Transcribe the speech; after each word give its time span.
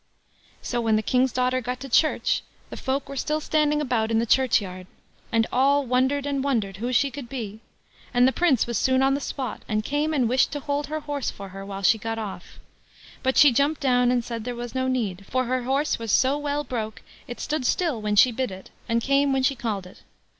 So 0.63 0.81
when 0.81 0.95
the 0.95 1.03
King's 1.03 1.31
daughter 1.31 1.61
got 1.61 1.79
to 1.81 1.87
the 1.87 1.93
church, 1.93 2.41
the 2.71 2.75
folk 2.75 3.07
were 3.07 3.15
still 3.15 3.39
standing 3.39 3.79
about 3.81 4.09
in 4.09 4.17
the 4.17 4.25
churchyard. 4.25 4.87
And 5.31 5.45
all 5.53 5.85
wondered 5.85 6.25
and 6.25 6.43
wondered 6.43 6.77
who 6.77 6.91
she 6.91 7.11
could 7.11 7.29
be, 7.29 7.59
and 8.11 8.27
the 8.27 8.31
Prince 8.31 8.65
was 8.65 8.79
soon 8.79 9.03
on 9.03 9.13
the 9.13 9.19
spot, 9.21 9.61
and 9.67 9.83
came 9.83 10.11
and 10.11 10.27
wished 10.27 10.51
to 10.53 10.59
hold 10.59 10.87
her 10.87 11.01
horse 11.01 11.29
for 11.29 11.49
her 11.49 11.63
while 11.63 11.83
she 11.83 11.99
got 11.99 12.17
off. 12.17 12.57
But 13.21 13.37
she 13.37 13.51
jumped 13.51 13.81
down, 13.81 14.09
and 14.09 14.25
said 14.25 14.43
there 14.43 14.55
was 14.55 14.73
no 14.73 14.87
need, 14.87 15.27
for 15.29 15.45
her 15.45 15.65
horse 15.65 15.99
was 15.99 16.11
so 16.11 16.35
well 16.35 16.63
broke, 16.63 17.03
it 17.27 17.39
stood 17.39 17.63
still 17.63 18.01
when 18.01 18.15
she 18.15 18.31
bid 18.31 18.49
it, 18.49 18.71
and 18.89 19.03
came 19.03 19.31
when 19.31 19.43
she 19.43 19.53
called 19.53 19.85
it. 19.85 20.01